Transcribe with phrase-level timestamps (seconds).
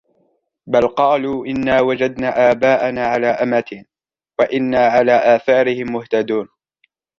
[0.67, 3.83] بل قالوا إنا وجدنا آباءنا على أمة
[4.39, 6.47] وإنا على آثارهم مهتدون